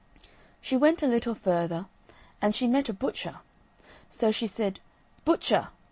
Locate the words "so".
4.09-4.31